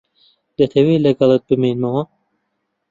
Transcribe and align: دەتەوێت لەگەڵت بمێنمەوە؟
دەتەوێت 0.57 1.01
لەگەڵت 1.05 1.41
بمێنمەوە؟ 1.49 2.03